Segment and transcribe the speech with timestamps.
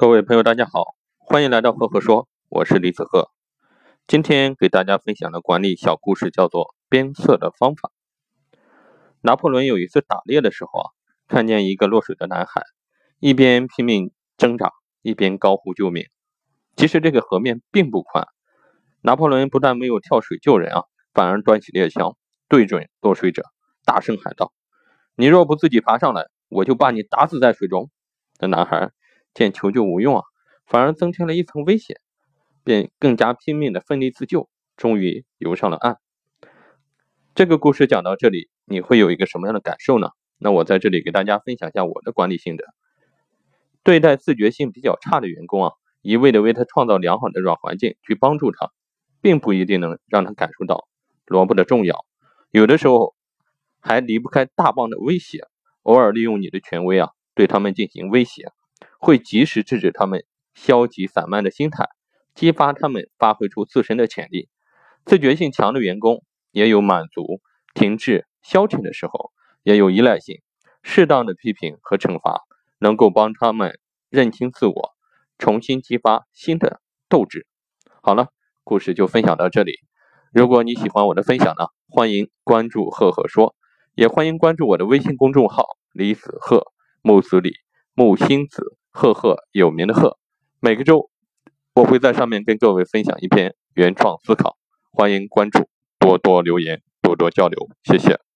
[0.00, 3.32] 各位朋友，大家好，欢迎来到赫赫说，我是李子赫。
[4.06, 7.90] 今天给大家分享的管理小故事叫做鞭策的方法。
[9.22, 10.86] 拿破仑有一次打猎的时候啊，
[11.26, 12.62] 看见一个落水的男孩，
[13.18, 14.70] 一边拼命挣扎，
[15.02, 16.04] 一边高呼救命。
[16.76, 18.24] 其实这个河面并不宽，
[19.02, 22.16] 拿破仑不但没有跳水救人啊，反而端起猎枪
[22.48, 23.42] 对准落水者，
[23.84, 24.52] 大声喊道
[25.18, 27.90] ：“你若不自己爬上来，我就把你打死在水中。”
[28.38, 28.92] 那男孩。
[29.38, 30.24] 见求救无用啊，
[30.66, 32.00] 反而增添了一层危险，
[32.64, 35.98] 便更加拼命的奋力自救，终于游上了岸。
[37.36, 40.08] 这个故事讲到这里，你会有一个什么样的感受呢？
[40.38, 42.64] 那我在这里给大家分享一下我的管理心得：
[43.84, 48.72] 对待自觉性比较差的员工啊，一味的为他创造良好的软环境去帮助他，
[49.20, 50.88] 并不一定能让他感受到
[51.26, 52.04] 萝卜的重要，
[52.50, 53.14] 有的时候
[53.78, 55.46] 还离不开大棒的威胁，
[55.82, 58.50] 偶尔利用你的权威啊，对他们进行威胁。
[58.98, 61.88] 会及时制止他们消极散漫的心态，
[62.34, 64.48] 激发他们发挥出自身的潜力。
[65.06, 67.40] 自觉性强的员工也有满足、
[67.72, 70.42] 停滞、消沉的时候，也有依赖性。
[70.82, 72.42] 适当的批评和惩罚
[72.78, 73.78] 能够帮他们
[74.10, 74.92] 认清自我，
[75.38, 77.46] 重新激发新的斗志。
[78.02, 78.28] 好了，
[78.64, 79.80] 故事就分享到这里。
[80.32, 83.54] 如果你喜欢我的分享呢，欢迎关注赫赫说，
[83.94, 87.54] 也欢迎关注我的微信公众号李子赫木子李
[87.94, 88.77] 木星子。
[88.90, 90.18] 赫赫有名的赫，
[90.60, 91.10] 每个周
[91.74, 94.56] 我会在上面跟各位分享一篇原创思考，
[94.90, 98.27] 欢迎关注，多多留言，多多交流，谢谢。